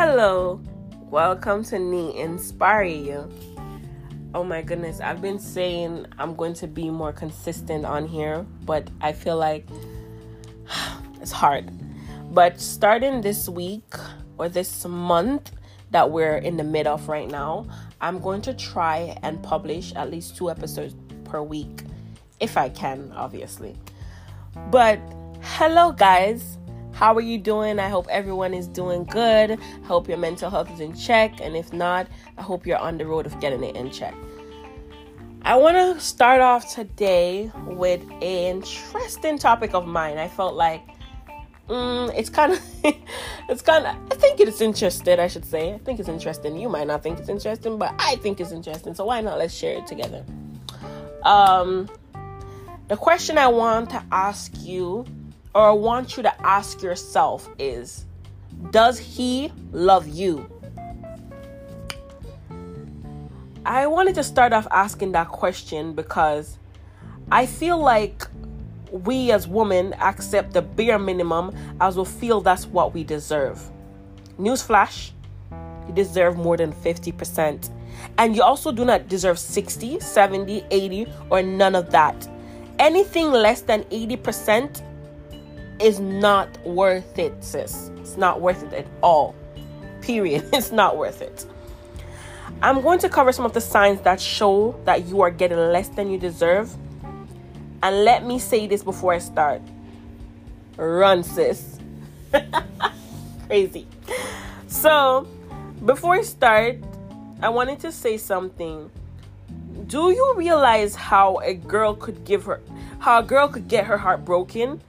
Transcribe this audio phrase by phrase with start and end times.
[0.00, 0.60] Hello,
[1.10, 3.28] welcome to Me Inspire You.
[4.32, 8.88] Oh my goodness, I've been saying I'm going to be more consistent on here, but
[9.00, 9.66] I feel like
[11.20, 11.72] it's hard.
[12.32, 13.92] But starting this week
[14.38, 15.50] or this month
[15.90, 17.66] that we're in the middle of right now,
[18.00, 20.94] I'm going to try and publish at least two episodes
[21.24, 21.82] per week
[22.38, 23.76] if I can, obviously.
[24.70, 25.00] But
[25.42, 26.56] hello, guys.
[26.98, 27.78] How are you doing?
[27.78, 29.52] I hope everyone is doing good.
[29.52, 31.40] I hope your mental health is in check.
[31.40, 34.16] And if not, I hope you're on the road of getting it in check.
[35.42, 40.18] I want to start off today with an interesting topic of mine.
[40.18, 40.82] I felt like
[41.68, 42.60] mm, it's kind of,
[43.48, 45.74] it's kind of, I think it's interesting, I should say.
[45.74, 46.56] I think it's interesting.
[46.56, 48.94] You might not think it's interesting, but I think it's interesting.
[48.94, 49.38] So why not?
[49.38, 50.24] Let's share it together.
[51.22, 51.88] Um,
[52.88, 55.06] the question I want to ask you
[55.58, 58.06] or I want you to ask yourself is
[58.70, 60.48] Does he love you?
[63.66, 66.58] I wanted to start off asking that question because
[67.32, 68.24] I feel like
[68.92, 73.60] we as women accept the bare minimum as we feel that's what we deserve.
[74.38, 75.10] Newsflash,
[75.88, 77.68] you deserve more than 50%.
[78.16, 82.28] And you also do not deserve 60, 70, 80, or none of that.
[82.78, 84.82] Anything less than 80%
[85.80, 87.90] is not worth it, sis.
[87.98, 89.34] It's not worth it at all.
[90.00, 90.44] Period.
[90.52, 91.46] It's not worth it.
[92.62, 95.88] I'm going to cover some of the signs that show that you are getting less
[95.88, 96.74] than you deserve.
[97.82, 99.62] And let me say this before I start
[100.78, 101.78] run, sis.
[103.46, 103.86] Crazy.
[104.68, 105.26] So,
[105.84, 106.76] before I start,
[107.42, 108.90] I wanted to say something.
[109.86, 112.60] Do you realize how a girl could give her,
[112.98, 114.80] how a girl could get her heart broken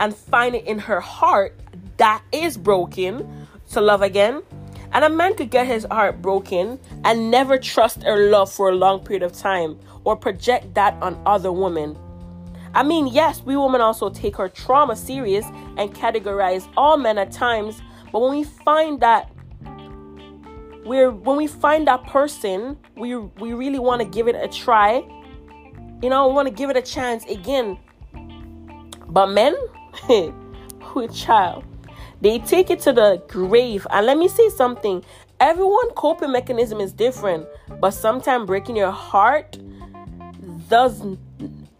[0.00, 1.58] and find it in her heart
[1.96, 4.42] that is broken to love again.
[4.92, 8.74] And a man could get his heart broken and never trust or love for a
[8.74, 11.98] long period of time or project that on other women.
[12.74, 15.44] I mean, yes, we women also take our trauma serious
[15.76, 17.80] and categorize all men at times,
[18.12, 19.30] but when we find that
[20.84, 25.04] we're when we find that person, we we really want to give it a try.
[26.02, 27.78] You know, we want to give it a chance again.
[29.08, 29.56] But men,
[30.94, 31.64] with child.
[32.20, 33.86] They take it to the grave.
[33.90, 35.04] And let me say something.
[35.40, 37.46] Everyone coping mechanism is different,
[37.80, 39.58] but sometimes breaking your heart
[40.68, 41.18] doesn't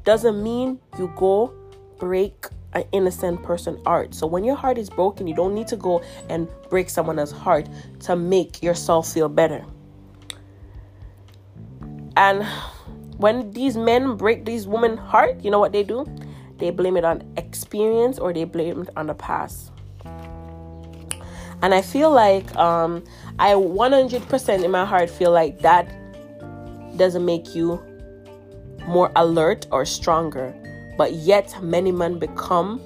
[0.05, 1.53] doesn't mean you go
[1.99, 4.15] break an innocent person heart.
[4.15, 7.37] So when your heart is broken, you don't need to go and break someone else's
[7.37, 7.69] heart
[8.00, 9.65] to make yourself feel better.
[12.17, 12.47] And
[13.19, 16.06] when these men break these women's heart, you know what they do?
[16.59, 19.73] They blame it on experience or they blame it on the past.
[21.61, 23.03] And I feel like um,
[23.39, 25.89] I 100% in my heart feel like that
[26.97, 27.83] doesn't make you
[28.87, 30.55] more alert or stronger.
[30.97, 32.81] But yet, many men become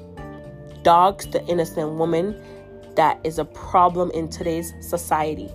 [0.82, 2.41] dogs to innocent women.
[2.97, 5.50] That is a problem in today's society.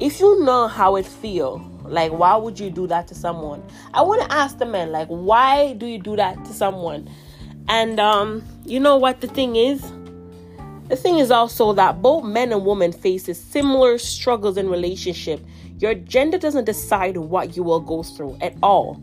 [0.00, 1.60] If you know how it feels
[1.92, 3.62] like, why would you do that to someone?
[3.92, 7.08] I want to ask the men, like, why do you do that to someone?
[7.68, 9.82] And um, you know what the thing is?
[10.88, 15.44] The thing is also that both men and women faces similar struggles in relationship.
[15.78, 19.00] Your gender doesn't decide what you will go through at all.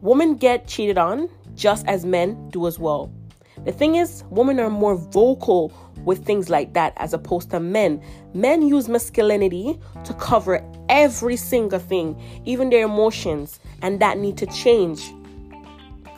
[0.00, 3.12] Women get cheated on just as men do as well.
[3.64, 5.72] The thing is, women are more vocal
[6.04, 8.02] with things like that as opposed to men.
[8.34, 14.46] Men use masculinity to cover every single thing, even their emotions, and that need to
[14.46, 15.12] change.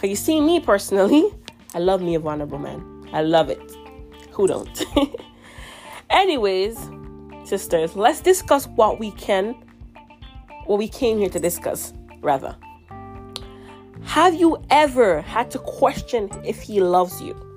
[0.01, 1.33] Cause you see me personally,
[1.75, 3.09] I love me a vulnerable man.
[3.13, 3.61] I love it.
[4.33, 4.83] Who don't?
[6.11, 6.79] Anyways,
[7.45, 9.55] sisters, let's discuss what we can,
[10.67, 12.57] what we came here to discuss, rather.
[14.05, 17.52] Have you ever had to question if he loves you?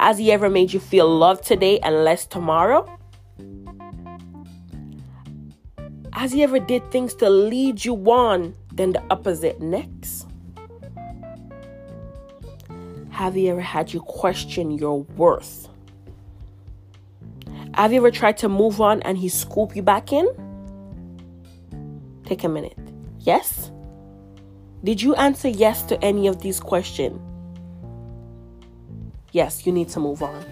[0.00, 2.88] Has he ever made you feel loved today and less tomorrow?
[6.14, 10.26] Has he ever did things to lead you on than the opposite next?
[13.10, 15.68] Have He ever had you question your worth?
[17.74, 20.26] Have you ever tried to move on and he scoop you back in?
[22.24, 22.78] Take a minute.
[23.18, 23.70] Yes?
[24.82, 27.20] Did you answer yes to any of these questions?
[29.32, 30.44] Yes, you need to move on.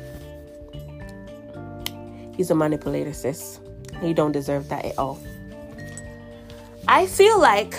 [2.37, 3.61] He's a manipulator, sis.
[4.03, 5.19] You don't deserve that at all.
[6.87, 7.75] I feel like,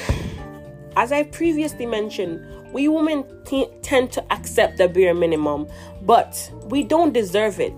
[0.95, 5.67] as I previously mentioned, we women t- tend to accept the bare minimum,
[6.03, 7.73] but we don't deserve it.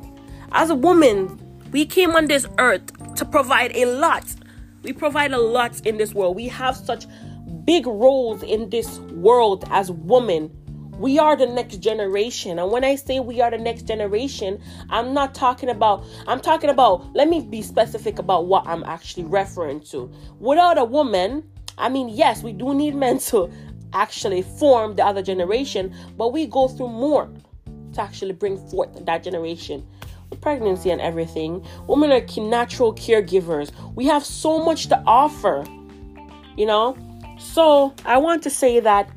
[0.51, 1.39] As a woman,
[1.71, 4.25] we came on this earth to provide a lot.
[4.83, 6.35] We provide a lot in this world.
[6.35, 7.05] We have such
[7.63, 10.51] big roles in this world as women.
[10.97, 12.59] We are the next generation.
[12.59, 16.69] And when I say we are the next generation, I'm not talking about, I'm talking
[16.69, 20.11] about, let me be specific about what I'm actually referring to.
[20.39, 23.51] Without a woman, I mean, yes, we do need men to
[23.93, 27.29] actually form the other generation, but we go through more
[27.93, 29.85] to actually bring forth that generation.
[30.39, 33.71] Pregnancy and everything, women are natural caregivers.
[33.95, 35.65] We have so much to offer,
[36.55, 36.95] you know.
[37.37, 39.09] So I want to say that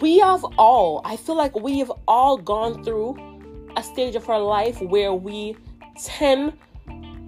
[0.00, 3.16] we have all, I feel like we have all gone through
[3.76, 5.56] a stage of our life where we
[6.02, 6.54] tend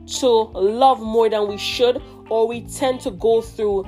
[0.06, 3.84] to love more than we should, or we tend to go through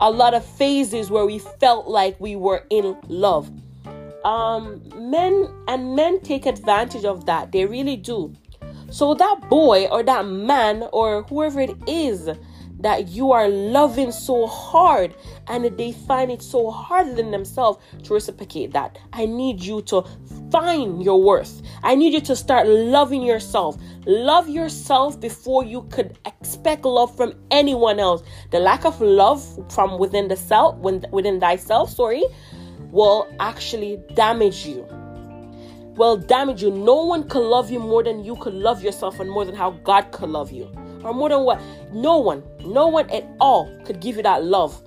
[0.00, 3.50] a lot of phases where we felt like we were in love.
[4.24, 7.52] Um, men and men take advantage of that.
[7.52, 8.34] They really do.
[8.90, 12.28] So that boy or that man or whoever it is
[12.80, 15.14] that you are loving so hard
[15.46, 18.98] and they find it so hard in themselves to reciprocate that.
[19.12, 20.04] I need you to
[20.50, 21.62] find your worth.
[21.82, 23.76] I need you to start loving yourself.
[24.06, 28.22] Love yourself before you could expect love from anyone else.
[28.50, 32.24] The lack of love from within the self, within thyself, sorry,
[32.90, 34.86] will actually damage you.
[35.96, 36.70] Will damage you.
[36.70, 39.72] No one could love you more than you could love yourself and more than how
[39.72, 40.70] God could love you
[41.04, 41.60] or more than what
[41.92, 44.82] no one no one at all could give you that love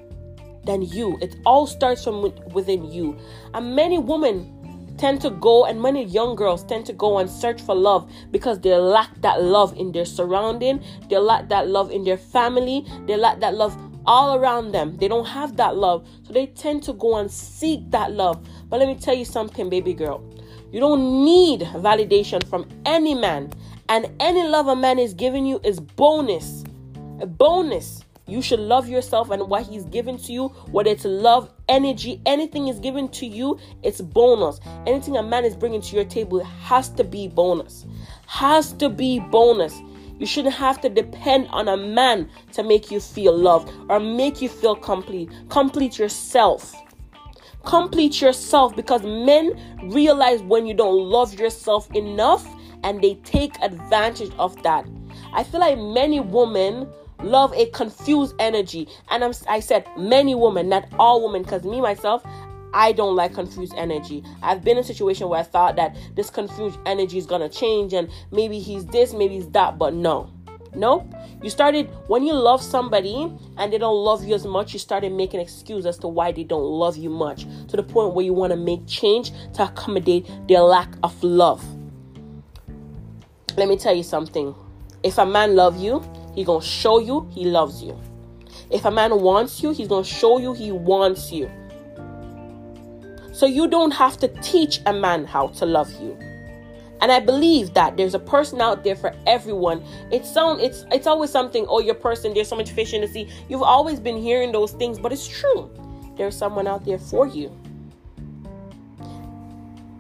[0.65, 1.17] than you.
[1.21, 3.17] It all starts from within you.
[3.53, 7.61] And many women tend to go and many young girls tend to go and search
[7.61, 10.83] for love because they lack that love in their surrounding.
[11.09, 12.85] They lack that love in their family.
[13.05, 14.97] They lack that love all around them.
[14.97, 16.07] They don't have that love.
[16.23, 18.45] So they tend to go and seek that love.
[18.69, 20.23] But let me tell you something baby girl.
[20.71, 23.53] You don't need validation from any man
[23.89, 26.63] and any love a man is giving you is bonus.
[27.21, 28.03] A bonus.
[28.25, 32.69] You should love yourself and what he's given to you, whether it's love, energy, anything
[32.69, 34.61] is given to you, it's bonus.
[34.87, 37.85] Anything a man is bringing to your table has to be bonus.
[38.27, 39.77] Has to be bonus.
[40.19, 44.41] You shouldn't have to depend on a man to make you feel loved or make
[44.41, 45.29] you feel complete.
[45.49, 46.73] Complete yourself.
[47.65, 49.59] Complete yourself because men
[49.91, 52.47] realize when you don't love yourself enough
[52.83, 54.85] and they take advantage of that.
[55.33, 56.87] I feel like many women
[57.23, 58.87] love a confused energy.
[59.09, 62.23] And I'm, I said many women, not all women, because me myself,
[62.73, 64.23] I don't like confused energy.
[64.41, 67.93] I've been in a situation where I thought that this confused energy is gonna change
[67.93, 70.29] and maybe he's this, maybe he's that, but no.
[70.75, 71.07] No,
[71.43, 75.11] you started when you love somebody and they don't love you as much, you started
[75.11, 78.33] making excuses as to why they don't love you much to the point where you
[78.33, 81.63] want to make change to accommodate their lack of love
[83.57, 84.55] let me tell you something.
[85.03, 86.03] If a man love you,
[86.35, 87.99] he gonna show you he loves you.
[88.69, 91.49] If a man wants you, he's gonna show you he wants you.
[93.33, 96.17] So you don't have to teach a man how to love you.
[97.01, 99.83] And I believe that there's a person out there for everyone.
[100.11, 103.07] It's sound it's it's always something, oh your person, there's so much fish in the
[103.07, 103.27] sea.
[103.49, 105.69] You've always been hearing those things, but it's true.
[106.15, 107.51] There's someone out there for you.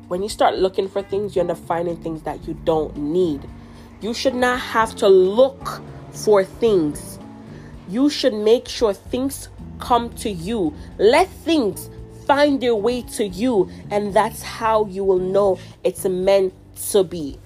[0.07, 3.47] When you start looking for things, you end up finding things that you don't need.
[4.01, 5.81] You should not have to look
[6.11, 7.19] for things.
[7.87, 10.73] You should make sure things come to you.
[10.97, 11.89] Let things
[12.25, 16.53] find their way to you, and that's how you will know it's meant
[16.91, 17.39] to be.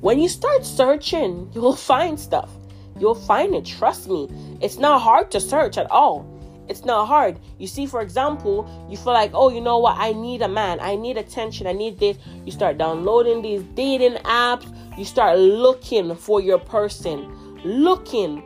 [0.00, 2.50] When you start searching, you will find stuff.
[2.98, 4.28] You'll find it, trust me.
[4.60, 6.26] It's not hard to search at all.
[6.68, 7.38] It's not hard.
[7.58, 9.96] You see, for example, you feel like, oh, you know what?
[9.98, 10.78] I need a man.
[10.80, 11.66] I need attention.
[11.66, 12.18] I need this.
[12.44, 14.72] You start downloading these dating apps.
[14.96, 17.60] You start looking for your person.
[17.64, 18.42] Looking.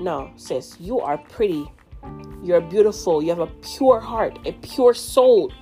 [0.00, 1.70] No, sis, you are pretty.
[2.42, 3.22] You're beautiful.
[3.22, 5.52] You have a pure heart, a pure soul.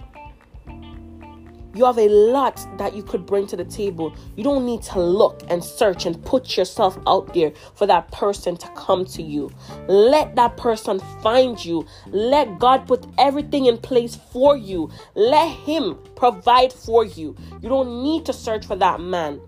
[1.77, 4.15] You have a lot that you could bring to the table.
[4.35, 8.57] You don't need to look and search and put yourself out there for that person
[8.57, 9.51] to come to you.
[9.87, 11.87] Let that person find you.
[12.07, 14.91] Let God put everything in place for you.
[15.15, 17.37] Let Him provide for you.
[17.61, 19.41] You don't need to search for that man.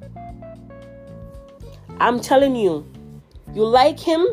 [2.00, 2.86] I'm telling you,
[3.54, 4.26] you like him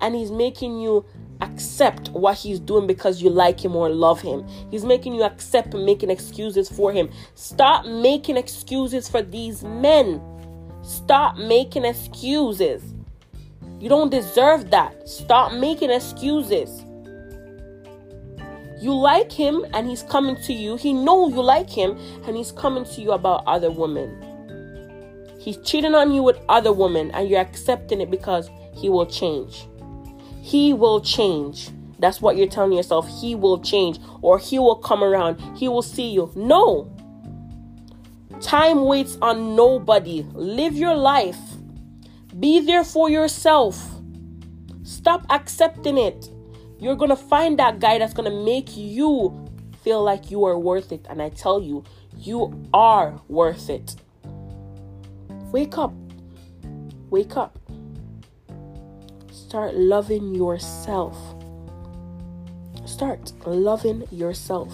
[0.00, 1.04] and he's making you
[1.42, 4.46] accept what he's doing because you like him or love him.
[4.70, 7.10] He's making you accept making excuses for him.
[7.34, 10.22] Stop making excuses for these men.
[10.82, 12.94] Stop making excuses.
[13.80, 15.08] You don't deserve that.
[15.08, 16.84] Stop making excuses.
[18.80, 20.76] You like him and he's coming to you.
[20.76, 24.28] He know you like him and he's coming to you about other women.
[25.38, 29.66] He's cheating on you with other women and you're accepting it because he will change.
[30.42, 31.70] He will change.
[32.00, 33.08] That's what you're telling yourself.
[33.20, 35.40] He will change or he will come around.
[35.56, 36.32] He will see you.
[36.34, 36.92] No.
[38.40, 40.26] Time waits on nobody.
[40.32, 41.38] Live your life.
[42.40, 43.80] Be there for yourself.
[44.82, 46.28] Stop accepting it.
[46.80, 49.48] You're going to find that guy that's going to make you
[49.84, 51.06] feel like you are worth it.
[51.08, 51.84] And I tell you,
[52.16, 53.94] you are worth it.
[55.52, 55.92] Wake up.
[57.10, 57.61] Wake up.
[59.32, 61.16] Start loving yourself.
[62.84, 64.70] Start loving yourself.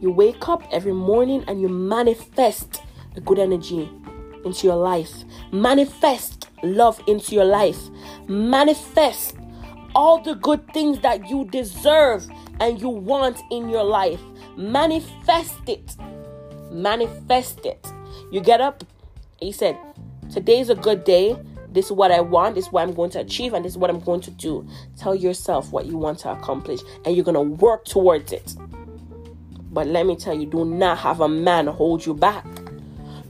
[0.00, 2.80] You wake up every morning and you manifest
[3.14, 3.90] the good energy
[4.46, 5.12] into your life.
[5.52, 7.78] Manifest love into your life.
[8.26, 9.36] Manifest
[9.94, 12.26] all the good things that you deserve
[12.58, 14.22] and you want in your life.
[14.56, 15.94] Manifest it.
[16.72, 17.86] Manifest it.
[18.32, 18.82] You get up,
[19.40, 19.76] he said,
[20.32, 21.36] Today's a good day.
[21.72, 22.56] This is what I want.
[22.56, 24.66] This is what I'm going to achieve, and this is what I'm going to do.
[24.96, 28.54] Tell yourself what you want to accomplish, and you're going to work towards it.
[29.72, 32.44] But let me tell you, do not have a man hold you back.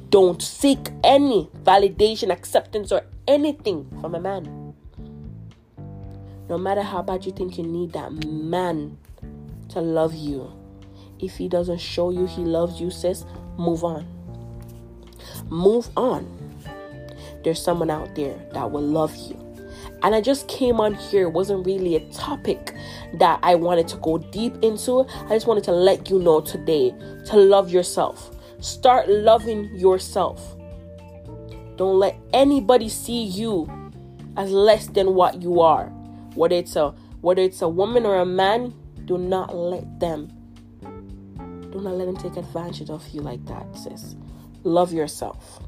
[0.09, 4.75] Don't seek any validation, acceptance, or anything from a man.
[6.49, 8.99] No matter how bad you think you need that man
[9.68, 10.50] to love you,
[11.20, 13.25] if he doesn't show you he loves you, sis,
[13.59, 14.06] move on.
[15.49, 16.39] Move on.
[17.42, 19.38] There's someone out there that will love you.
[20.02, 22.75] And I just came on here, it wasn't really a topic
[23.14, 25.06] that I wanted to go deep into.
[25.26, 26.94] I just wanted to let you know today
[27.26, 30.54] to love yourself Start loving yourself.
[31.76, 33.70] Don't let anybody see you
[34.37, 35.87] as less than what you are.
[36.35, 36.90] Whether it's a
[37.23, 38.75] whether it's a woman or a man,
[39.06, 40.28] do not let them
[41.73, 44.14] do not let them take advantage of you like that, sis.
[44.62, 45.61] Love yourself.